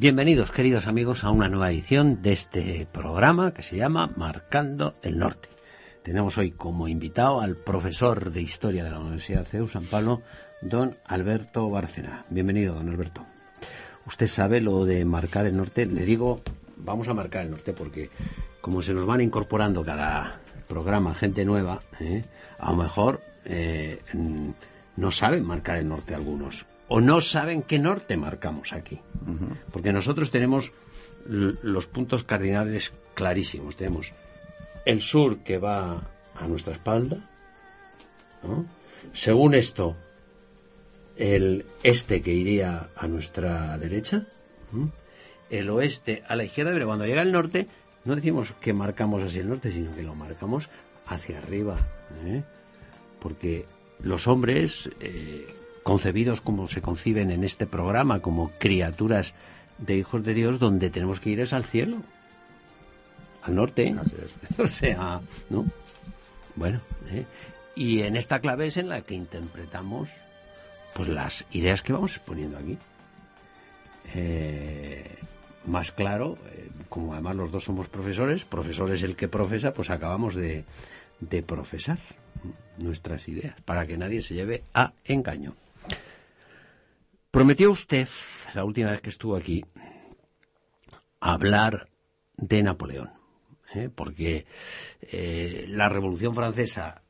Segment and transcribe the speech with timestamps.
[0.00, 5.18] Bienvenidos, queridos amigos, a una nueva edición de este programa que se llama Marcando el
[5.18, 5.48] Norte.
[6.04, 10.22] Tenemos hoy como invitado al profesor de Historia de la Universidad CEU San Pablo,
[10.62, 12.24] don Alberto Bárcena.
[12.30, 13.26] Bienvenido, don Alberto.
[14.06, 15.84] Usted sabe lo de marcar el norte.
[15.84, 16.42] Le digo,
[16.76, 18.08] vamos a marcar el norte porque
[18.60, 22.24] como se nos van incorporando cada programa gente nueva, ¿eh?
[22.60, 24.00] a lo mejor eh,
[24.94, 29.00] no saben marcar el norte algunos o no saben qué norte marcamos aquí.
[29.72, 30.72] Porque nosotros tenemos
[31.26, 33.76] los puntos cardinales clarísimos.
[33.76, 34.12] Tenemos
[34.86, 36.02] el sur que va
[36.34, 37.18] a nuestra espalda.
[39.12, 39.96] Según esto,
[41.16, 44.26] el este que iría a nuestra derecha.
[45.50, 47.68] El oeste a la izquierda, pero cuando llega el norte,
[48.04, 50.68] no decimos que marcamos hacia el norte, sino que lo marcamos
[51.06, 51.78] hacia arriba.
[52.24, 52.42] ¿eh?
[53.18, 53.66] Porque
[54.00, 55.46] los hombres eh,
[55.88, 59.32] concebidos como se conciben en este programa, como criaturas
[59.78, 62.02] de hijos de Dios, donde tenemos que ir es al cielo,
[63.42, 63.96] al norte.
[64.58, 65.64] o sea, ¿no?
[66.56, 67.24] Bueno, ¿eh?
[67.74, 70.10] y en esta clave es en la que interpretamos
[70.92, 72.76] pues las ideas que vamos exponiendo aquí.
[74.14, 75.16] Eh,
[75.64, 79.88] más claro, eh, como además los dos somos profesores, profesor es el que profesa, pues
[79.88, 80.66] acabamos de,
[81.20, 81.98] de profesar
[82.76, 85.56] nuestras ideas, para que nadie se lleve a engaño.
[87.38, 88.08] Prometió usted,
[88.54, 89.64] la última vez que estuvo aquí,
[91.20, 91.88] hablar
[92.36, 93.12] de Napoleón,
[93.76, 93.88] ¿eh?
[93.94, 94.44] porque
[95.02, 97.00] eh, la Revolución Francesa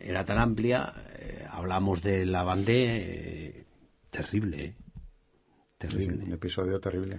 [0.00, 3.66] era tan amplia, eh, hablamos de la Vendée,
[4.08, 4.74] terrible,
[5.76, 6.24] terrible.
[6.24, 7.18] un episodio terrible.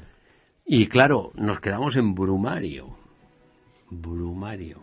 [0.66, 2.98] Y claro, nos quedamos en Brumario.
[3.92, 4.80] Brumario.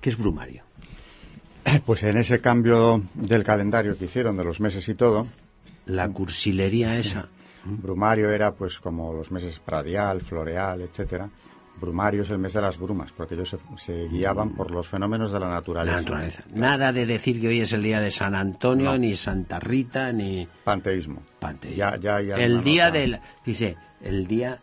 [0.00, 0.64] ¿Qué es Brumario?
[1.86, 5.28] Pues en ese cambio del calendario que hicieron de los meses y todo,
[5.88, 7.28] la cursilería esa.
[7.64, 11.28] Brumario era pues como los meses pradial, floreal, etcétera.
[11.80, 15.38] Brumario es el mes de las brumas, porque ellos se, guiaban por los fenómenos de
[15.38, 16.42] la naturaleza.
[16.52, 20.48] Nada de decir que hoy es el día de San Antonio, ni Santa Rita, ni...
[20.64, 21.22] Panteísmo.
[21.38, 21.78] Panteísmo.
[21.78, 23.20] Ya, ya, ya el día del...
[23.44, 24.60] Dice, el día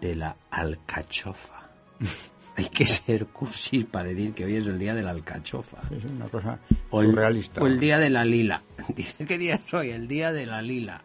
[0.00, 1.68] de la alcachofa.
[2.54, 5.78] Hay que ser cursi para decir que hoy es el día de la alcachofa.
[5.90, 6.58] Es una cosa
[6.90, 7.62] o surrealista.
[7.62, 8.62] o el día de la lila.
[8.94, 9.90] Dice, ¿qué día es hoy?
[9.90, 11.02] El día de la lila.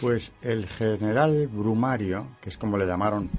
[0.00, 3.30] Pues el general Brumario, que es como le llamaron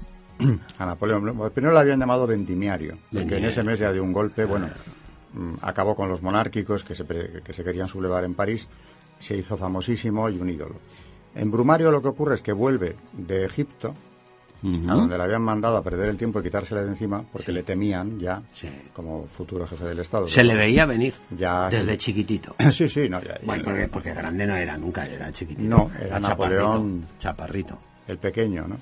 [0.78, 4.44] a Napoleón, primero le habían llamado Vendimiario, porque en ese mes ya dio un golpe,
[4.44, 4.68] bueno,
[5.34, 8.68] mm, acabó con los monárquicos que se, que se querían sublevar en París,
[9.18, 10.76] se hizo famosísimo y un ídolo.
[11.34, 13.94] En Brumario lo que ocurre es que vuelve de Egipto,
[14.62, 17.62] a donde le habían mandado a perder el tiempo y quitársela de encima porque le
[17.62, 18.42] temían ya
[18.92, 20.28] como futuro jefe del Estado.
[20.28, 22.54] Se le veía venir ya, desde chiquitito.
[22.70, 25.68] sí, sí, no, ya, bueno, porque, grande no era nunca, era chiquitito.
[25.68, 27.06] No, era, Napoleón.
[27.18, 27.78] Chaparrito.
[28.06, 28.76] El pequeño, ¿no?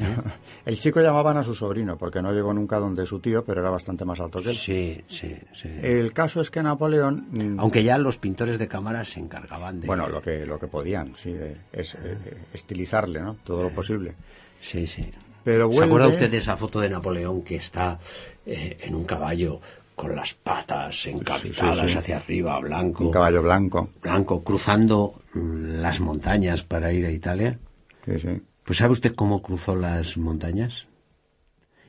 [0.00, 0.16] ¿Eh?
[0.64, 3.70] El chico llamaban a su sobrino porque no llegó nunca donde su tío, pero era
[3.70, 4.56] bastante más alto que él.
[4.56, 5.68] Sí, sí, sí.
[5.82, 7.26] El caso es que Napoleón.
[7.30, 9.86] Mm, Aunque ya los pintores de cámara se encargaban de.
[9.86, 11.34] Bueno, lo que, lo que podían, sí,
[11.72, 12.16] es eh,
[12.52, 13.34] estilizarle, ¿no?
[13.44, 14.14] Todo lo posible.
[14.62, 15.04] Sí, sí.
[15.42, 17.98] Pero ¿Se acuerda usted de esa foto de Napoleón que está
[18.46, 19.60] eh, en un caballo
[19.96, 23.04] con las patas encapitadas hacia arriba, blanco?
[23.04, 23.90] Un caballo blanco.
[24.00, 27.58] Blanco, cruzando las montañas para ir a Italia.
[28.06, 28.42] Sí, sí.
[28.64, 30.86] Pues ¿sabe usted cómo cruzó las montañas?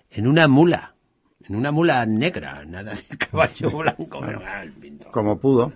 [0.10, 0.93] En una mula.
[1.48, 4.42] En una mula negra, nada de caballo blanco, pero
[5.12, 5.74] Como pudo.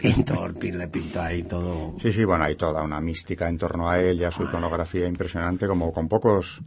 [0.00, 1.94] Pintor, le pintó ahí todo.
[2.00, 5.06] Sí, sí, bueno, hay toda una mística en torno a él y a su iconografía
[5.06, 6.60] impresionante, como con pocos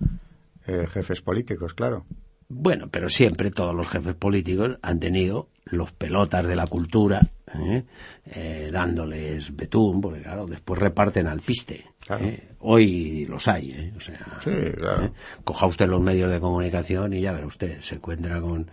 [0.68, 2.06] eh, jefes políticos, claro.
[2.50, 7.22] Bueno, pero siempre todos los jefes políticos han tenido los pelotas de la cultura,
[7.56, 7.86] ¿eh?
[8.26, 11.86] Eh, dándoles betún, porque claro, después reparten al piste.
[12.64, 14.20] Hoy los hay, o sea,
[15.44, 18.70] coja usted los medios de comunicación y ya verá usted, se encuentra con,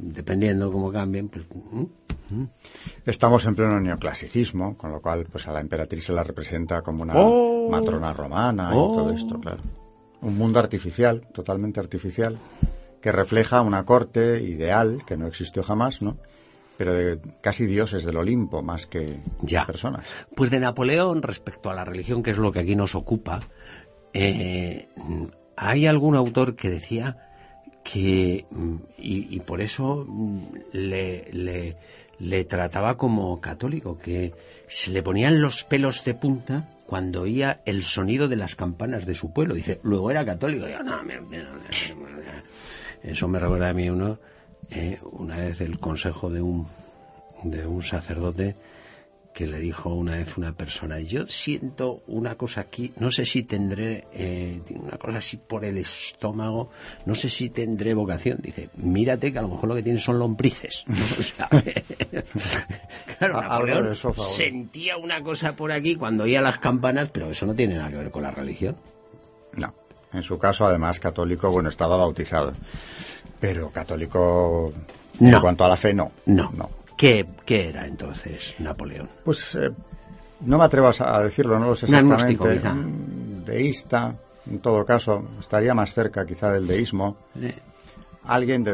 [0.00, 1.46] dependiendo cómo cambien, pues,
[3.06, 7.02] Estamos en pleno neoclasicismo, con lo cual pues a la emperatriz se la representa como
[7.02, 7.68] una ¡Oh!
[7.70, 9.62] matrona romana y todo esto, claro.
[10.22, 12.38] Un mundo artificial, totalmente artificial,
[13.00, 16.16] que refleja una corte ideal que no existió jamás, ¿no?
[16.76, 19.20] Pero de casi dioses del Olimpo más que
[19.66, 20.06] personas.
[20.34, 23.48] Pues de Napoleón respecto a la religión, que es lo que aquí nos ocupa,
[24.12, 24.88] eh,
[25.56, 27.16] hay algún autor que decía
[27.84, 28.46] que,
[28.98, 30.06] y, por eso
[30.72, 31.76] le, le,
[32.18, 34.32] le trataba como católico, que
[34.66, 39.14] se le ponían los pelos de punta cuando oía el sonido de las campanas de
[39.14, 39.54] su pueblo.
[39.54, 40.66] Dice, luego era católico.
[43.02, 44.18] eso me recuerda a mí uno,
[44.70, 46.68] eh, una vez el consejo de un,
[47.44, 48.56] de un sacerdote
[49.34, 53.42] que le dijo una vez una persona, yo siento una cosa aquí, no sé si
[53.42, 56.70] tendré eh, una cosa así por el estómago,
[57.04, 58.38] no sé si tendré vocación.
[58.40, 60.84] Dice, mírate que a lo mejor lo que tienes son lombrices.
[63.18, 67.74] claro, Napoleón sentía una cosa por aquí cuando oía las campanas, pero eso no tiene
[67.74, 68.76] nada que ver con la religión.
[69.54, 69.74] No.
[70.12, 72.52] En su caso, además, católico, bueno, estaba bautizado.
[73.44, 74.72] Pero católico,
[75.20, 76.12] en cuanto a la fe, no.
[76.24, 76.50] No.
[76.56, 76.70] no.
[76.96, 79.10] ¿Qué, era entonces Napoleón?
[79.22, 79.70] Pues eh,
[80.40, 82.62] no me atrevo a decirlo, no lo sé exactamente.
[83.44, 84.16] deísta,
[84.50, 87.18] en todo caso, estaría más cerca quizá del deísmo.
[88.24, 88.64] Alguien,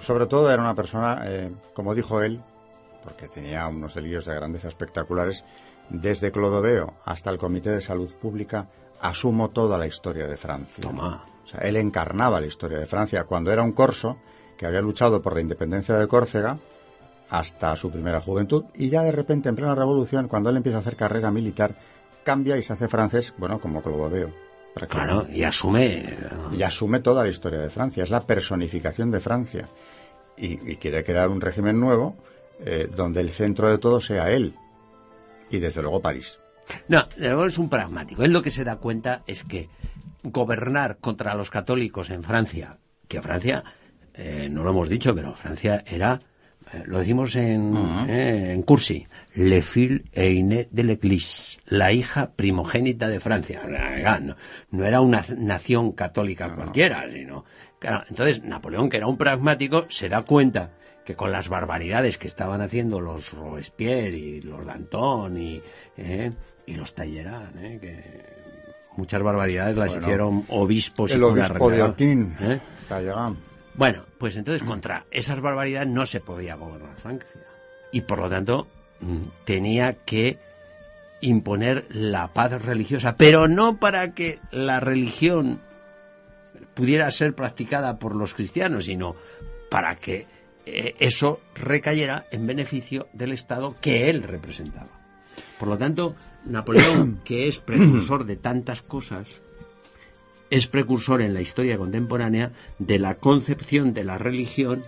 [0.00, 2.42] sobre todo era una persona, eh, como dijo él,
[3.04, 5.44] porque tenía unos delirios de grandeza espectaculares,
[5.88, 8.66] desde Clodoveo hasta el Comité de Salud Pública,
[9.00, 10.82] asumo toda la historia de Francia.
[10.82, 11.35] Toma.
[11.46, 14.16] O sea, él encarnaba la historia de Francia cuando era un corso
[14.58, 16.58] que había luchado por la independencia de Córcega
[17.30, 20.80] hasta su primera juventud y ya de repente en plena revolución, cuando él empieza a
[20.80, 21.76] hacer carrera militar,
[22.24, 24.32] cambia y se hace francés, bueno, como Clodoveo.
[24.88, 26.16] Claro, y asume...
[26.52, 29.68] Y asume toda la historia de Francia, es la personificación de Francia.
[30.36, 32.16] Y, quiere crear un régimen nuevo
[32.60, 34.54] eh, donde el centro de todo sea él.
[35.48, 36.40] Y desde luego París.
[36.88, 38.22] No, luego es un pragmático.
[38.22, 39.70] Él lo que se da cuenta es que
[40.30, 42.78] gobernar contra los católicos en Francia,
[43.08, 43.64] que Francia,
[44.14, 46.20] eh, no lo hemos dicho, pero Francia era
[46.72, 53.06] eh, lo decimos en, eh, en Cursi, Le fille aîné de l'Église, la hija primogénita
[53.08, 53.62] de Francia.
[54.70, 57.44] No, era una nación católica cualquiera, sino...
[58.08, 60.72] entonces, Napoleón, que era un pragmático, se da cuenta
[61.04, 65.62] que con las barbaridades que estaban haciendo los Robespierre y los Danton y,
[65.96, 66.32] eh,
[66.66, 68.45] y los Talleyrand, que
[68.96, 72.34] muchas barbaridades las hicieron obispos el y obispo de Otín,
[72.88, 73.46] Talleyrand
[73.76, 77.28] bueno, pues entonces contra esas barbaridades no se podía gobernar Francia.
[77.92, 78.66] Y por lo tanto
[79.00, 80.38] mm, tenía que
[81.20, 85.60] imponer la paz religiosa, pero no para que la religión
[86.74, 89.14] pudiera ser practicada por los cristianos, sino
[89.70, 90.26] para que
[90.64, 94.88] eh, eso recayera en beneficio del Estado que él representaba.
[95.58, 96.14] Por lo tanto,
[96.46, 99.28] Napoleón, que es precursor de tantas cosas,
[100.50, 104.84] es precursor en la historia contemporánea de la concepción de la religión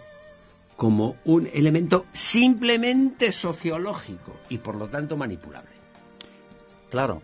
[0.77, 5.71] como un elemento simplemente sociológico y por lo tanto manipulable.
[6.89, 7.21] Claro,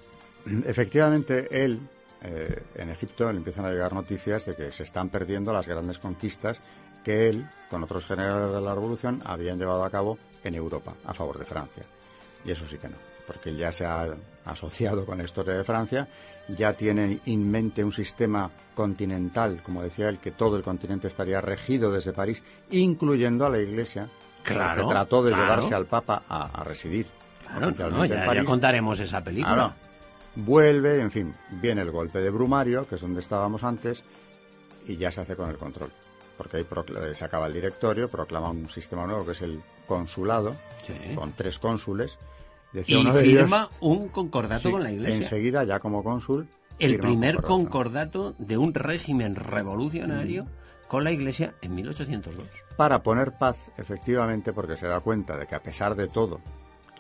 [0.66, 1.80] efectivamente él,
[2.22, 6.00] eh, en Egipto le empiezan a llegar noticias de que se están perdiendo las grandes
[6.00, 6.60] conquistas
[7.04, 11.14] que él, con otros generales de la revolución, habían llevado a cabo en Europa a
[11.14, 11.84] favor de Francia.
[12.44, 16.08] Y eso sí que no, porque ya se ha asociado con la historia de Francia
[16.48, 21.40] ya tiene en mente un sistema continental, como decía él, que todo el continente estaría
[21.40, 24.08] regido desde París, incluyendo a la Iglesia,
[24.42, 27.06] claro, que trató de llevarse al Papa a, residir.
[27.46, 29.74] Claro, ya, contaremos esa película.
[30.34, 34.02] vuelve, en fin, viene el golpe de Brumario, que es donde estábamos antes,
[34.86, 35.92] y ya se hace con el control.
[36.36, 36.66] Porque ahí
[37.14, 40.56] se acaba el directorio, proclama un sistema nuevo que es el consulado,
[41.14, 42.18] con tres cónsules,
[42.74, 45.16] y firma un concordato con la Iglesia.
[45.16, 46.48] Enseguida, ya como cónsul.
[46.78, 50.48] El primer concordato de un régimen revolucionario mm.
[50.88, 52.44] con la Iglesia en 1802.
[52.76, 56.40] Para poner paz, efectivamente, porque se da cuenta de que a pesar de todo,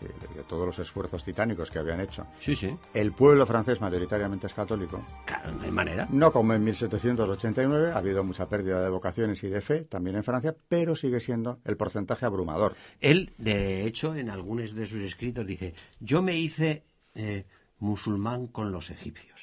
[0.00, 2.26] de todos los esfuerzos titánicos que habían hecho.
[2.40, 2.76] Sí, sí.
[2.92, 5.04] El pueblo francés mayoritariamente es católico.
[5.24, 6.06] Claro, no hay manera.
[6.10, 10.24] No como en 1789, ha habido mucha pérdida de vocaciones y de fe también en
[10.24, 12.74] Francia, pero sigue siendo el porcentaje abrumador.
[13.00, 16.84] Él, de hecho, en algunos de sus escritos dice, yo me hice
[17.14, 17.46] eh,
[17.78, 19.40] musulmán con los egipcios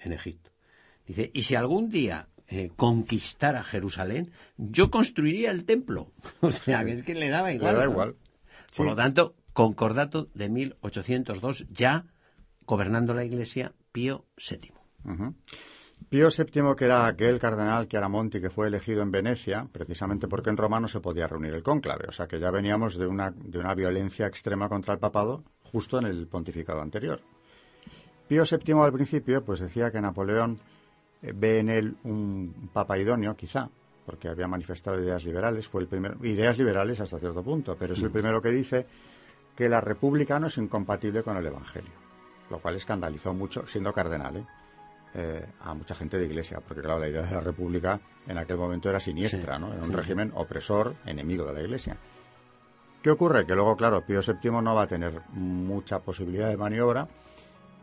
[0.00, 0.50] en Egipto.
[1.06, 6.12] Dice, y si algún día eh, conquistara Jerusalén, yo construiría el templo.
[6.40, 7.74] o sea, que es que le daba igual.
[7.74, 8.16] Le da igual.
[8.76, 12.04] Por lo tanto, concordato de 1802, ya
[12.66, 14.74] gobernando la Iglesia Pío VII.
[16.08, 20.56] Pío VII, que era aquel cardenal Chiaramonti que fue elegido en Venecia, precisamente porque en
[20.56, 22.06] Roma no se podía reunir el cónclave.
[22.08, 25.98] O sea que ya veníamos de una, de una violencia extrema contra el papado justo
[25.98, 27.20] en el pontificado anterior.
[28.28, 30.58] Pío VII al principio pues decía que Napoleón
[31.22, 33.68] eh, ve en él un papa idóneo, quizá,
[34.04, 38.02] porque había manifestado ideas liberales, fue el primero, ideas liberales hasta cierto punto, pero es
[38.02, 38.12] el mm.
[38.12, 38.86] primero que dice
[39.56, 41.92] que la república no es incompatible con el Evangelio,
[42.50, 44.46] lo cual escandalizó mucho, siendo cardenal, ¿eh?
[45.16, 48.56] Eh, a mucha gente de iglesia, porque claro, la idea de la república en aquel
[48.56, 49.72] momento era siniestra, ¿no?
[49.72, 51.96] Era un régimen opresor, enemigo de la iglesia.
[53.00, 53.46] ¿Qué ocurre?
[53.46, 57.06] Que luego, claro, Pío VII no va a tener mucha posibilidad de maniobra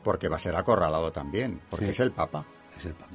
[0.03, 2.43] porque va a ser acorralado también, porque es el Papa.
[2.77, 3.13] Es el Papa.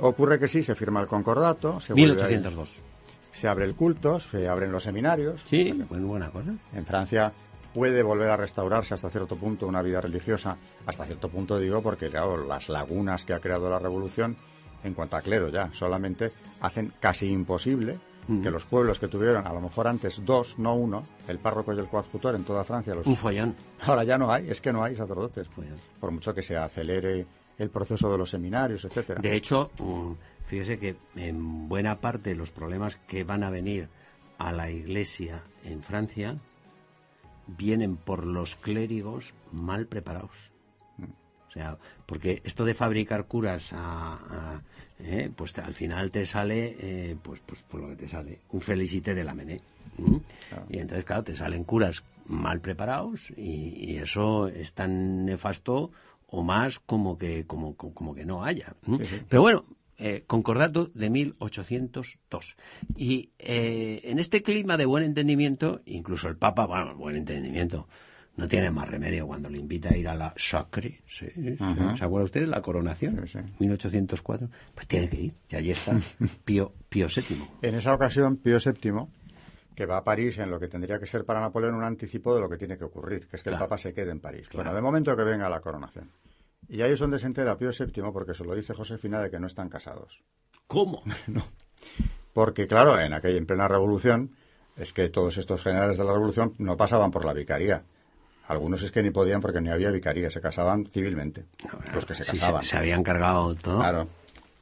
[0.00, 1.78] Ocurre que sí, se firma el concordato.
[1.78, 2.82] Se 1802.
[3.30, 5.42] se abre el culto, se abren los seminarios.
[5.46, 6.54] Sí, muy buena cosa.
[6.72, 7.32] En Francia
[7.74, 12.08] puede volver a restaurarse hasta cierto punto una vida religiosa, hasta cierto punto digo porque
[12.08, 14.36] claro, las lagunas que ha creado la revolución
[14.84, 17.98] en cuanto a clero ya solamente hacen casi imposible
[18.42, 21.78] que los pueblos que tuvieron a lo mejor antes dos, no uno, el párroco y
[21.78, 23.06] el coadjutor en toda Francia, los...
[23.06, 23.54] Un.
[23.80, 25.46] Ahora ya no hay, es que no hay sacerdotes,
[26.00, 27.26] por mucho que se acelere
[27.58, 29.20] el proceso de los seminarios, etcétera.
[29.20, 30.12] De hecho, mm,
[30.46, 33.90] fíjese que en buena parte los problemas que van a venir
[34.38, 36.38] a la Iglesia en Francia
[37.46, 40.30] vienen por los clérigos mal preparados.
[41.48, 43.72] O sea, porque esto de fabricar curas
[44.98, 48.60] eh, pues al final te sale, eh, pues, pues por lo que te sale, un
[48.60, 49.60] felicite de la mené.
[50.68, 55.92] Y entonces, claro, te salen curas mal preparados y, eso es tan nefasto
[56.26, 58.74] o más como que, como, como que no haya.
[59.28, 59.64] Pero bueno,
[59.98, 62.56] eh, concordato de 1802.
[62.96, 67.88] Y eh, en este clima de buen entendimiento, incluso el Papa, bueno, buen entendimiento,
[68.36, 71.32] no tiene más remedio cuando le invita a ir a la Sacre, ¿se
[72.00, 72.46] acuerda usted?
[72.46, 73.24] La coronación,
[73.60, 75.96] 1804, pues tiene que ir, y allí está
[76.44, 77.44] Pío, Pío VII.
[77.62, 79.06] En esa ocasión, Pío VII,
[79.74, 82.40] que va a París en lo que tendría que ser para Napoleón un anticipo de
[82.40, 84.48] lo que tiene que ocurrir, que es que el Papa se quede en París.
[84.52, 86.10] Bueno, de momento que venga la coronación.
[86.68, 89.38] Y ahí es donde se entera Pío VII porque se lo dice Josefina de que
[89.38, 90.22] no están casados.
[90.66, 91.02] ¿Cómo?
[91.26, 91.44] no.
[92.32, 94.32] Porque, claro, en aquella, en plena revolución,
[94.76, 97.84] es que todos estos generales de la revolución no pasaban por la vicaría.
[98.48, 101.46] Algunos es que ni podían porque ni había vicaría, se casaban civilmente.
[101.94, 102.62] los que se casaban.
[102.62, 103.78] se, habían cargado todo.
[103.78, 104.08] Claro.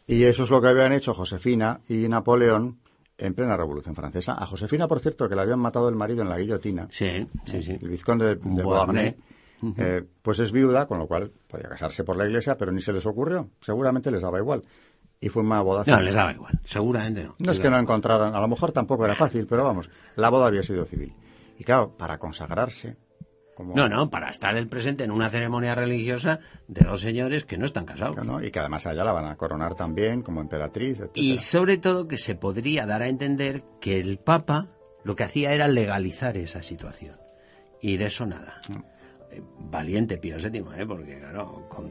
[0.06, 2.78] Y eso es lo que habían hecho Josefina y Napoleón
[3.18, 4.34] en plena Revolución Francesa.
[4.34, 6.88] A Josefina, por cierto, que le habían matado el marido en la guillotina.
[6.90, 7.78] Sí, sí, sí.
[7.80, 9.16] El vizconde de, de
[9.76, 12.92] eh, pues es viuda, con lo cual podía casarse por la iglesia, pero ni se
[12.92, 13.50] les ocurrió.
[13.60, 14.62] Seguramente les daba igual.
[15.20, 15.84] Y fue una boda.
[15.86, 16.60] No, les daba igual.
[16.64, 17.36] Seguramente no.
[17.38, 20.46] No es que no encontraran, a lo mejor tampoco era fácil, pero vamos, la boda
[20.46, 21.14] había sido civil.
[21.58, 22.96] Y claro, para consagrarse.
[23.54, 23.76] Como...
[23.76, 27.66] No, no, para estar el presente en una ceremonia religiosa de dos señores que no
[27.66, 28.16] están casados.
[28.42, 30.98] y que además allá la van a coronar también como emperatriz.
[31.14, 34.70] Y sobre todo que se podría dar a entender que el Papa
[35.04, 37.16] lo que hacía era legalizar esa situación.
[37.80, 38.60] Y de eso nada.
[39.70, 40.86] Valiente Pío VII, ¿eh?
[40.86, 41.90] porque claro, con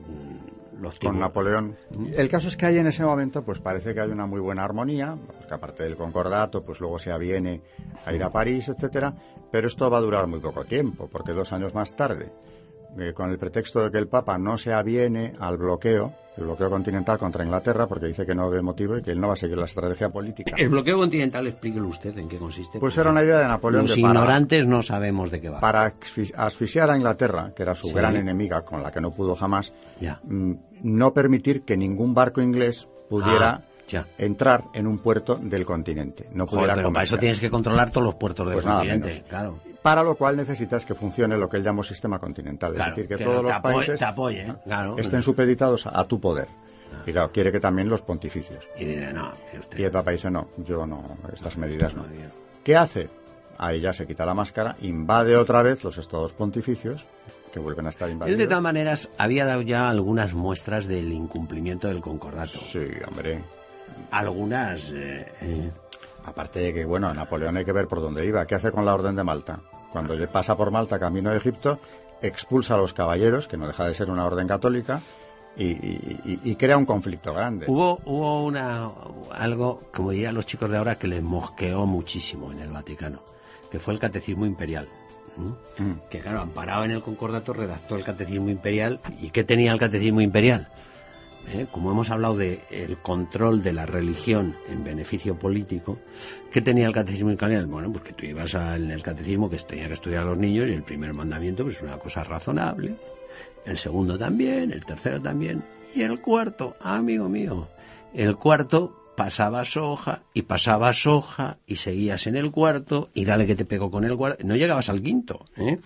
[0.79, 1.75] los Con Napoleón.
[2.15, 4.63] El caso es que hay en ese momento, pues parece que hay una muy buena
[4.63, 7.61] armonía, porque aparte del concordato, pues luego se aviene
[8.05, 9.13] a ir a París, etcétera,
[9.51, 12.31] pero esto va a durar muy poco tiempo, porque dos años más tarde,
[12.97, 16.69] eh, con el pretexto de que el Papa no se aviene al bloqueo, el bloqueo
[16.69, 19.37] continental contra Inglaterra, porque dice que no ve motivo y que él no va a
[19.37, 20.53] seguir la estrategia política.
[20.57, 22.79] El bloqueo continental, explíquelo usted en qué consiste.
[22.79, 23.83] Pues era una idea de Napoleón.
[23.87, 25.59] Los ignorantes no sabemos de qué va.
[25.59, 25.93] Para
[26.35, 29.73] asfixiar a Inglaterra, que era su gran enemiga, con la que no pudo jamás,
[30.23, 33.49] mm, no permitir que ningún barco inglés pudiera...
[33.51, 33.65] Ah,
[34.17, 36.29] entrar en un puerto del continente.
[36.33, 39.25] No Joder, pero para eso tienes que controlar todos los puertos del pues continente.
[39.27, 43.07] claro para lo cual necesitas que funcione lo que él llama sistema continental, es decir,
[43.07, 44.01] que, todos los países
[44.97, 46.47] estén supeditados a, tu poder.
[46.93, 47.03] Ah.
[47.05, 48.67] Y claro, quiere que también los pontificios.
[48.77, 52.05] Y, el Papa dice, no, yo no, estas medidas no.
[52.63, 53.09] ¿Qué hace?
[53.57, 57.07] Ahí ya se quita la máscara, invade otra vez los estados pontificios,
[57.51, 58.39] que vuelven a estar invadidos.
[58.39, 62.59] Él, de todas maneras, había dado ya algunas muestras del incumplimiento del concordato.
[62.59, 63.43] Sí, hombre.
[64.11, 64.91] Algunas...
[64.91, 65.71] Eh, eh,
[66.23, 68.45] Aparte de que, bueno, Napoleón hay que ver por dónde iba.
[68.45, 69.59] ¿Qué hace con la Orden de Malta?
[69.91, 71.79] Cuando pasa por Malta camino de Egipto,
[72.21, 75.01] expulsa a los caballeros, que no deja de ser una orden católica,
[75.57, 77.65] y, crea un conflicto grande.
[77.67, 78.89] Hubo, hubo una,
[79.31, 83.21] algo, como dirían los chicos de ahora, que les mosqueó muchísimo en el Vaticano,
[83.69, 84.87] que fue el Catecismo Imperial.
[85.35, 86.09] Mm.
[86.09, 88.99] Que claro, amparado en el concordato, redactó el Catecismo Imperial.
[89.19, 90.69] ¿Y qué tenía el Catecismo Imperial?
[91.47, 91.67] ¿Eh?
[91.71, 95.99] como hemos hablado del el control de la religión en beneficio político,
[96.51, 97.67] ¿qué tenía el catecismo imperial?
[97.67, 100.69] Bueno, pues que tú ibas en el catecismo que tenía que estudiar a los niños
[100.69, 102.95] y el primer mandamiento pues, es una cosa razonable,
[103.65, 105.63] el segundo también, el tercero también,
[105.95, 107.69] y el cuarto, amigo mío,
[108.13, 113.55] el cuarto pasaba soja y pasaba soja y seguías en el cuarto y dale que
[113.55, 115.79] te pegó con el cuarto, no llegabas al quinto, ¿eh?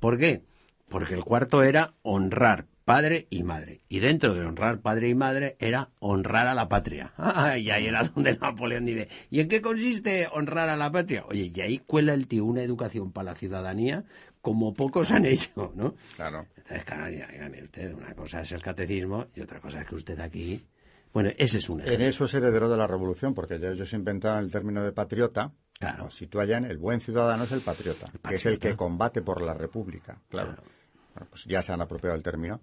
[0.00, 0.42] ¿Por qué?
[0.88, 3.82] Porque el cuarto era honrar padre y madre.
[3.90, 7.12] Y dentro de honrar padre y madre era honrar a la patria.
[7.58, 11.24] y ahí era donde Napoleón dice, ¿y en qué consiste honrar a la patria?
[11.28, 14.04] Oye, y ahí cuela el tío una educación para la ciudadanía
[14.40, 15.94] como pocos han hecho, ¿no?
[16.16, 16.46] Claro.
[16.56, 20.64] Entonces, claro, usted, una cosa es el catecismo y otra cosa es que usted aquí...
[21.12, 24.44] Bueno, ese es un En eso es heredero de la revolución, porque ya ellos inventaron
[24.44, 25.52] el término de patriota.
[25.78, 26.10] Claro.
[26.10, 29.42] Si tú allá el buen ciudadano es el patriota, que es el que combate por
[29.42, 30.20] la república.
[30.28, 30.56] claro
[31.26, 32.60] pues ya se han apropiado el término.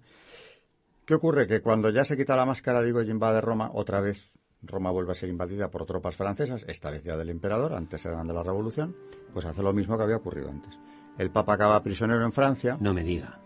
[1.04, 1.46] ¿Qué ocurre?
[1.46, 4.30] Que cuando ya se quita la máscara, digo, y invade Roma, otra vez
[4.62, 8.26] Roma vuelve a ser invadida por tropas francesas, esta vez ya del emperador, antes eran
[8.26, 8.96] de la revolución,
[9.32, 10.76] pues hace lo mismo que había ocurrido antes.
[11.18, 12.76] el Papa acaba prisionero en Francia.
[12.80, 13.38] No me diga.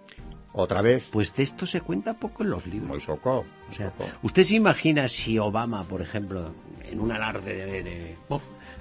[0.52, 1.08] Otra vez.
[1.12, 2.88] Pues de esto se cuenta poco en los libros.
[2.88, 3.44] Muy poco.
[3.70, 6.52] O sea, ¿usted se imagina si Obama, por ejemplo,
[6.84, 8.16] en un alarde de, de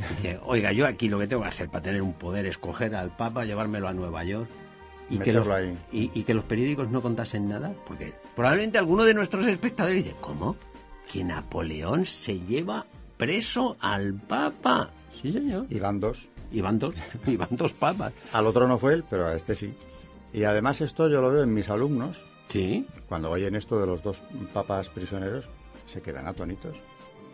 [0.09, 2.95] dice, oiga, yo aquí lo que tengo que hacer para tener un poder es coger
[2.95, 4.49] al Papa, llevármelo a Nueva York
[5.09, 5.47] y que, los,
[5.91, 7.73] y, y que los periódicos no contasen nada?
[7.87, 10.55] Porque probablemente alguno de nuestros espectadores dice, ¿cómo?
[11.11, 12.85] ¿Que Napoleón se lleva
[13.17, 14.91] preso al Papa?
[15.21, 15.65] Sí, señor.
[15.69, 16.29] Y van dos.
[16.51, 16.95] Y van dos,
[17.27, 18.13] y van dos papas.
[18.33, 19.73] Al otro no fue él, pero a este sí.
[20.33, 22.23] Y además esto yo lo veo en mis alumnos.
[22.47, 22.87] Sí.
[23.07, 24.21] Cuando oyen esto de los dos
[24.53, 25.47] papas prisioneros,
[25.85, 26.75] se quedan atónitos.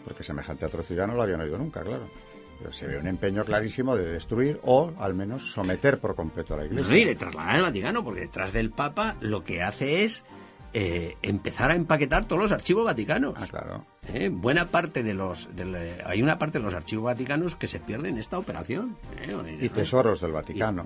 [0.03, 2.09] Porque semejante atrocidad no lo habían oído nunca, claro.
[2.57, 6.57] Pero se ve un empeño clarísimo de destruir o al menos someter por completo a
[6.57, 6.95] la Iglesia.
[6.95, 10.23] Sí, de trasladar al Vaticano, porque detrás del Papa lo que hace es
[10.77, 13.33] eh, empezar a empaquetar todos los archivos vaticanos.
[13.37, 13.85] Ah, claro.
[14.13, 15.47] Eh, buena parte de los.
[16.05, 18.97] hay una parte de los archivos vaticanos que se pierden en esta operación.
[19.21, 20.83] Eh, y tesoros del Vaticano.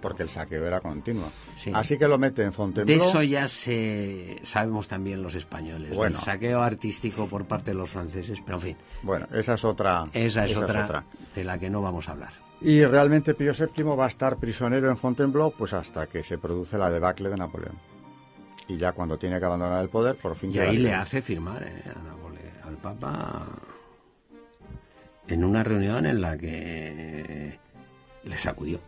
[0.00, 1.30] porque el saqueo era continuo.
[1.74, 2.98] Así que lo mete en Fontainebleau.
[2.98, 5.96] De eso ya se sabemos también los españoles.
[5.96, 8.76] El saqueo artístico por parte de los franceses, pero en fin.
[9.04, 10.06] Bueno, esa es otra.
[10.12, 11.04] Esa es, otra, es otra
[11.36, 12.32] de la que no vamos a hablar.
[12.60, 16.76] Y realmente Pío VII va a estar prisionero en Fontainebleau pues hasta que se produce
[16.78, 17.91] la debacle de Napoleón
[18.68, 20.52] y ya cuando tiene que abandonar el poder, por fin...
[20.52, 21.82] Y ahí le hace firmar eh,
[22.66, 23.46] al Papa
[25.28, 27.58] en una reunión en la que
[28.24, 28.80] le sacudió.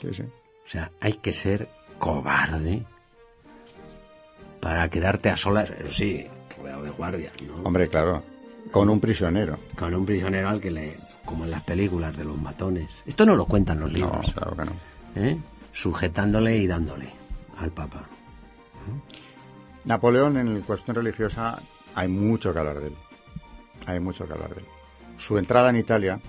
[0.00, 0.22] Sí, sí.
[0.22, 1.68] O sea, hay que ser
[1.98, 2.84] cobarde
[4.60, 6.26] para quedarte a solas, pero sí,
[6.58, 7.30] rodeado de guardia.
[7.62, 8.22] Hombre, claro,
[8.70, 9.58] con un prisionero.
[9.76, 12.90] Con un prisionero al que le, como en las películas de los matones.
[13.06, 14.26] Esto no lo cuentan los libros.
[14.26, 14.72] No, claro que no.
[15.16, 15.38] ¿Eh?
[15.72, 17.25] Sujetándole y dándole
[17.58, 18.08] al Papa.
[19.84, 21.60] Napoleón en cuestión religiosa
[21.94, 22.94] hay mucho que hablar de él.
[23.86, 24.66] Hay mucho que hablar de él.
[25.18, 26.20] Su entrada en Italia,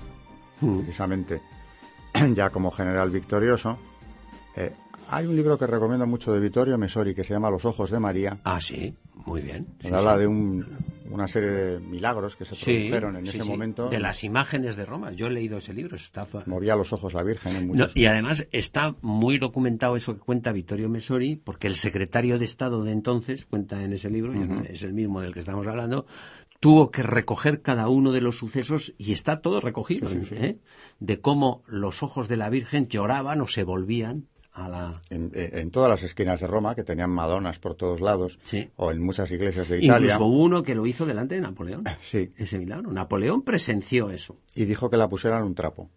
[0.62, 0.78] mm.
[0.80, 1.42] precisamente,
[2.34, 3.78] ya como general victorioso,
[4.56, 4.74] eh,
[5.10, 8.00] hay un libro que recomiendo mucho de Vittorio Mesori que se llama Los ojos de
[8.00, 8.40] María.
[8.44, 9.68] Ah, sí, muy bien.
[9.92, 13.90] habla de una serie de milagros que se produjeron en ese momento.
[13.90, 15.12] De las imágenes de Roma.
[15.12, 15.96] Yo he leído ese libro.
[15.96, 16.28] Está...
[16.46, 17.96] Movía los ojos la Virgen en muchos...
[17.96, 22.84] Y además está muy documentado eso que cuenta Vittorio Mesori, porque el secretario de Estado
[22.84, 26.06] de entonces, cuenta en ese libro, es el mismo del que estamos hablando,
[26.60, 30.60] tuvo que recoger cada uno de los sucesos y está todo recogido, ¿eh?
[31.00, 34.28] de cómo los ojos de la Virgen lloraban o se volvían
[35.10, 38.40] eh, en, todas las esquinas de Roma, que tenían madonas por todos lados,
[38.76, 40.14] o en muchas iglesias de Italia.
[40.14, 41.84] Incluso uno que lo hizo delante de Napoleón.
[42.02, 42.32] Sí.
[42.36, 42.92] Ese milagro.
[42.92, 44.38] Napoleón presenció eso.
[44.56, 45.90] Y dijo que la pusieran un trapo.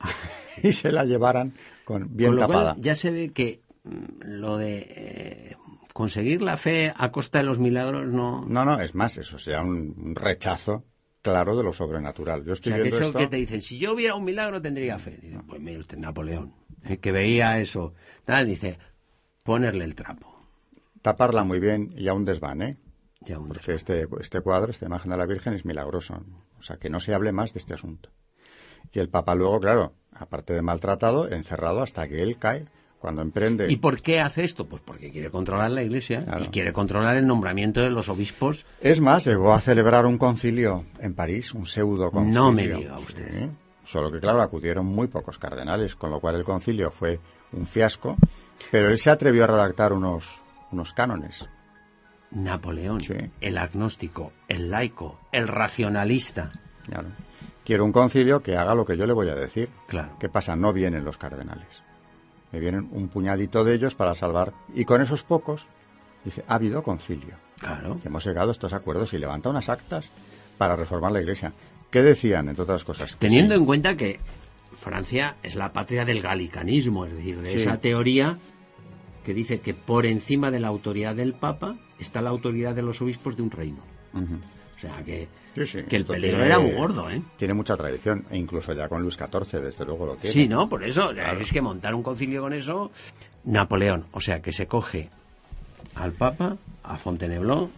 [0.62, 1.52] y se la llevaran
[1.84, 2.76] con bien tapada.
[2.78, 5.56] ya se ve que mm, lo de eh,
[5.92, 8.44] conseguir la fe a costa de los milagros no...
[8.46, 10.84] No, no, es más, eso sea un, rechazo
[11.22, 12.44] claro de lo sobrenatural.
[12.44, 15.18] Yo estoy viendo que eso que te dicen, si yo hubiera un milagro tendría fe.
[15.48, 16.52] pues mire usted, Napoleón.
[16.88, 17.94] Eh, que veía eso,
[18.24, 18.78] tal, dice,
[19.42, 20.34] ponerle el trapo.
[21.02, 22.76] Taparla muy bien y un desván, ¿eh?
[23.48, 26.22] Porque este, este cuadro, esta imagen de la Virgen es milagroso.
[26.58, 28.10] O sea, que no se hable más de este asunto.
[28.92, 32.66] Y el Papa luego, claro, aparte de maltratado, encerrado hasta que él cae
[32.98, 33.70] cuando emprende.
[33.70, 34.66] ¿Y por qué hace esto?
[34.66, 38.64] Pues porque quiere controlar la Iglesia y quiere controlar el nombramiento de los obispos.
[38.80, 42.40] Es más, llegó a celebrar un concilio en París, un pseudo concilio.
[42.40, 43.50] No me diga usted.
[43.86, 47.20] Solo que, claro, acudieron muy pocos cardenales, con lo cual el concilio fue
[47.52, 48.16] un fiasco,
[48.72, 51.48] pero él se atrevió a redactar unos, unos cánones.
[52.32, 53.00] Napoleón,
[53.40, 56.50] el agnóstico, el laico, el racionalista.
[56.84, 57.10] Claro.
[57.64, 59.70] Quiero un concilio que haga lo que yo le voy a decir.
[59.86, 60.16] Claro.
[60.18, 60.56] ¿Qué pasa?
[60.56, 61.84] No vienen los cardenales.
[62.50, 64.52] Me vienen un puñadito de ellos para salvar.
[64.74, 65.68] Y con esos pocos,
[66.24, 67.36] dice, ha habido concilio.
[67.60, 67.98] Claro.
[68.04, 70.10] hemos llegado a estos acuerdos y levanta unas actas
[70.58, 71.52] para reformar la Iglesia.
[71.96, 73.16] ¿Qué decían, entre otras cosas?
[73.16, 74.20] Teniendo en cuenta que
[74.74, 78.36] Francia es la patria del galicanismo, es decir, de esa teoría
[79.24, 83.00] que dice que por encima de la autoridad del Papa está la autoridad de los
[83.00, 83.78] obispos de un reino.
[84.12, 85.28] O sea que,
[85.88, 87.22] que el peligro era muy gordo, ¿eh?
[87.38, 90.34] Tiene mucha tradición, e incluso ya con Luis XIV, desde luego lo tiene.
[90.34, 90.68] Sí, ¿no?
[90.68, 92.90] Por eso, es que montar un concilio con eso...
[93.44, 95.08] Napoleón, o sea que se coge
[95.94, 97.70] al Papa, a Fontainebleau,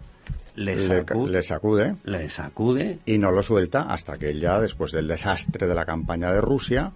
[0.58, 5.66] le, sacude, le, sacude, Y no lo suelta hasta que él ya, después del desastre
[5.66, 6.92] de la campaña de Rusia,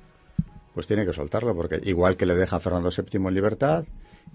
[0.75, 3.85] pues tiene que soltarlo, porque igual que le deja a Fernando VII en libertad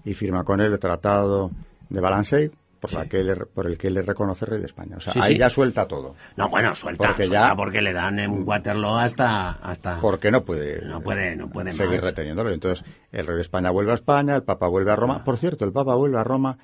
[0.04, 1.50] y firma con él el tratado
[1.88, 4.96] de Balancey, por, la que por el que le reconoce rey de España.
[4.96, 6.14] O sea, ahí ya suelta todo.
[6.36, 10.84] No, bueno, suelta, porque ya porque le dan en Waterloo hasta hasta porque no puede
[10.84, 12.50] no puede no puede seguir reteniéndolo.
[12.50, 15.24] Entonces, el rey de España vuelve a España, el Papa vuelve a Roma.
[15.24, 16.58] Por cierto, el Papa vuelve a Roma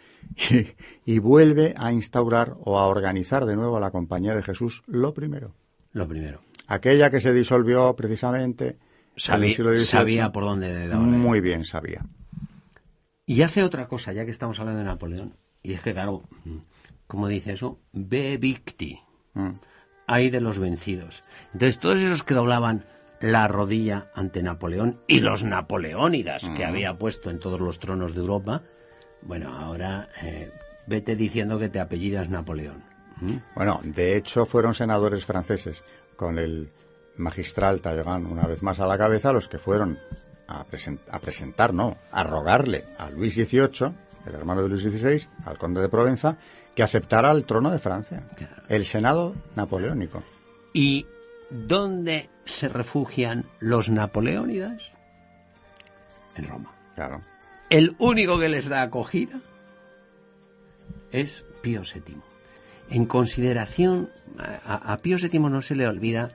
[0.51, 0.69] y,
[1.05, 5.15] y, vuelve a instaurar o a organizar de nuevo a la Compañía de Jesús lo
[5.15, 5.55] primero.
[5.93, 6.41] Lo primero.
[6.67, 8.79] Aquella que se disolvió precisamente
[9.17, 10.89] sabía, por dónde.
[10.95, 12.05] Muy bien sabía.
[13.27, 16.23] Y hace otra cosa, ya que estamos hablando de Napoleón, y es que, claro,
[17.09, 19.01] como dice eso, ve victi,
[19.33, 19.51] mm.
[20.07, 21.25] hay de los vencidos.
[21.53, 22.85] Entonces, todos esos que doblaban
[23.21, 28.21] la rodilla ante Napoleón y los napoleónidas que había puesto en todos los tronos de
[28.21, 28.63] Europa,
[29.23, 30.53] bueno, ahora eh,
[30.87, 32.85] vete diciendo que te apellidas Napoleón.
[33.23, 33.37] ¿Mm?
[33.55, 35.83] Bueno, de hecho fueron senadores franceses
[36.17, 36.71] con el
[37.17, 39.99] magistral Talleyrand una vez más a la cabeza los que fueron
[40.47, 40.65] a,
[41.21, 43.93] presentar, no, a rogarle a Luis XVIII,
[44.27, 46.37] el hermano de Luis XVI, al conde de Provenza,
[46.75, 48.25] que aceptara el trono de Francia,
[48.69, 50.23] el Senado napoleónico.
[50.73, 51.07] ¿Y
[51.51, 54.93] dónde se refugian los napoleónidas?
[56.37, 56.73] En Roma.
[56.95, 57.21] Claro.
[57.71, 59.41] El único que les da acogida
[61.13, 62.17] es Pío VII.
[62.91, 66.33] En consideración, a, Pío VII no se le olvida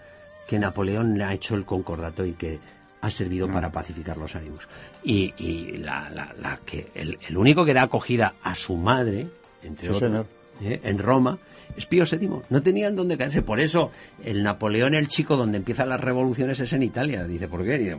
[0.47, 2.60] que Napoleón le ha hecho el concordato y que
[3.01, 3.53] ha servido mm.
[3.53, 4.67] para pacificar los ánimos.
[5.03, 9.27] Y, la, que el, único que da acogida a su madre,
[9.63, 10.25] entre otros,
[10.62, 10.81] ¿eh?
[10.83, 11.39] en Roma,
[11.77, 12.41] es Pío VII.
[12.49, 13.41] No tenían dónde caerse.
[13.41, 13.91] Por eso
[14.23, 17.25] el Napoleón el chico donde empiezan las revoluciones es en Italia.
[17.25, 17.77] Dice, ¿por qué?
[17.77, 17.97] Dice,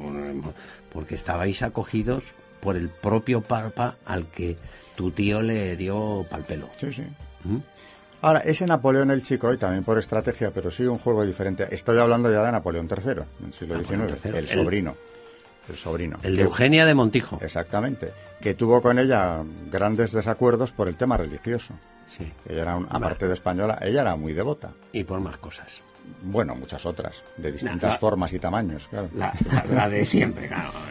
[0.93, 2.25] porque estabais acogidos
[2.61, 4.57] por el propio Papa al que
[4.97, 6.69] tu tío le dio pal pelo.
[6.79, 7.03] Sí, sí.
[7.45, 7.59] ¿Mm?
[8.23, 11.67] Ahora, ese Napoleón el Chico, y también por estrategia, pero sí un juego diferente.
[11.71, 14.97] Estoy hablando ya de Napoleón III, en el siglo XIX, el sobrino.
[15.69, 16.19] El, sobrino.
[16.23, 17.39] El de Eugenia de Montijo.
[17.41, 18.13] Exactamente.
[18.41, 21.75] Que tuvo con ella grandes desacuerdos por el tema religioso.
[22.09, 22.31] Sí.
[22.49, 24.73] Ella era, aparte de española, ella era muy devota.
[24.93, 25.83] Y por más cosas.
[26.23, 29.09] Bueno, muchas otras, de distintas formas y tamaños, claro.
[29.15, 30.71] La, de siempre, claro.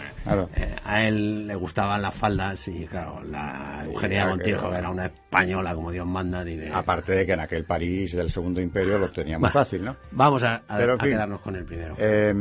[0.55, 5.73] Eh, a él le gustaban las faldas y, claro, la Eugenia Montijo era una española,
[5.75, 6.43] como Dios manda.
[6.73, 9.95] Aparte de que en aquel París del Segundo Imperio lo tenía muy fácil, ¿no?
[10.11, 10.61] Vamos a,
[10.99, 11.95] quedarnos con el primero.
[11.97, 12.33] Eh,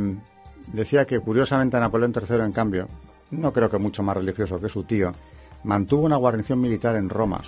[0.67, 2.87] decía que, curiosamente, Napoleón III, en cambio,
[3.31, 5.11] no creo que mucho más religioso que su tío,
[5.63, 7.41] mantuvo una guarnición militar en Roma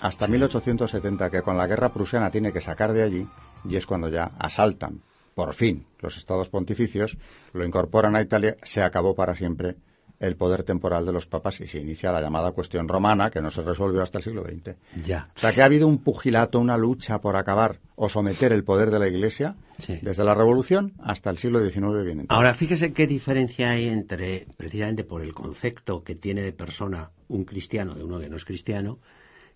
[0.00, 3.26] hasta 1870, que con la guerra prusiana tiene que sacar de allí
[3.64, 5.00] y es cuando ya asaltan,
[5.34, 7.18] por fin, los estados pontificios,
[7.52, 9.76] lo incorporan a Italia, se acabó para siempre
[10.20, 13.50] el poder temporal de los papas y se inicia la llamada cuestión romana, que no
[13.50, 14.76] se resolvió hasta el siglo XX.
[15.04, 15.30] Ya.
[15.36, 18.90] O sea que ha habido un pugilato, una lucha por acabar o someter el poder
[18.90, 19.56] de la Iglesia
[20.02, 22.04] desde la Revolución hasta el siglo XIX.
[22.04, 27.10] Bien Ahora, fíjese qué diferencia hay entre, precisamente por el concepto que tiene de persona
[27.28, 29.00] un cristiano de uno que no es cristiano,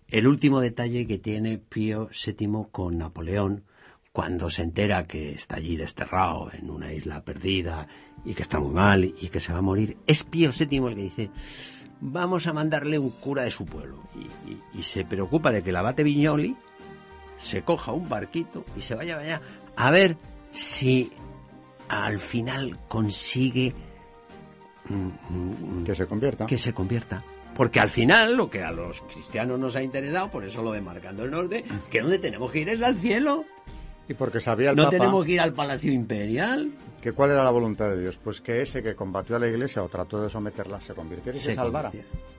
[0.07, 3.63] el último detalle que tiene Pío VII con Napoleón,
[4.11, 7.87] cuando se entera que está allí desterrado en una isla perdida
[8.25, 10.95] y que está muy mal y que se va a morir, es Pío VII el
[10.95, 11.31] que dice,
[12.01, 14.03] vamos a mandarle un cura de su pueblo.
[14.73, 16.55] Y, se preocupa de que el abate Viñoli
[17.37, 19.41] se coja un barquito y se vaya allá
[19.75, 20.17] a ver
[20.51, 21.11] si
[21.89, 23.73] al final consigue
[24.87, 26.45] mm, mm, que se convierta.
[26.45, 27.23] Que se convierta.
[27.55, 30.81] Porque al final lo que a los cristianos nos ha interesado, por eso lo de
[30.81, 33.45] Marcando el Norte, que donde tenemos que ir es al cielo.
[34.09, 36.71] Y porque sabía el No tenemos que ir al Palacio Imperial.
[36.99, 38.19] ¿Que ¿Cuál era la voluntad de Dios?
[38.21, 41.41] Pues que ese que combatió a la iglesia o trató de someterla se convirtiera y
[41.41, 41.91] se, salvara.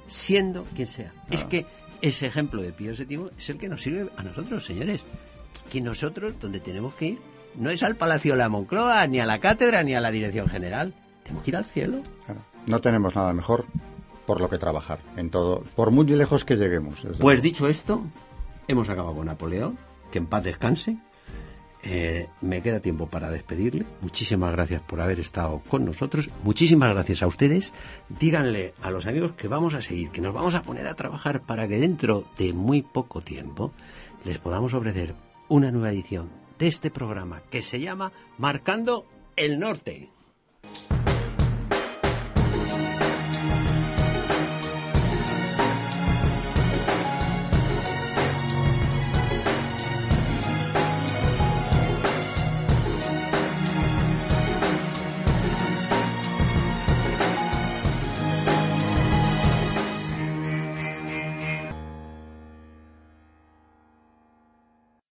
[0.07, 1.13] Siendo quien sea.
[1.31, 1.67] Es que
[2.03, 5.05] ese ejemplo de Pío VII es el que nos sirve a nosotros, señores.
[5.71, 7.19] Que nosotros, donde tenemos que ir,
[7.55, 10.49] no es al Palacio de la Moncloa, ni a la cátedra, ni a la dirección
[10.49, 10.93] general.
[11.23, 12.03] Tenemos que ir al cielo.
[12.67, 13.67] No tenemos nada mejor
[14.27, 17.07] por lo que trabajar en todo, por muy lejos que lleguemos.
[17.21, 18.03] Pues dicho esto,
[18.67, 19.79] hemos acabado con Napoleón.
[20.11, 20.99] Que en paz descanse
[21.83, 23.87] eh, me queda tiempo para despedirle.
[24.01, 26.31] Muchísimas gracias por haber estado con nosotros.
[26.43, 27.73] Muchísimas gracias a ustedes.
[28.09, 31.43] Díganle a los amigos que vamos a seguir, que nos vamos a poner a trabajar
[31.43, 33.73] para que dentro de muy poco tiempo
[34.25, 35.15] les podamos ofrecer
[35.49, 40.11] una nueva edición de este programa que se llama Marcando el Norte.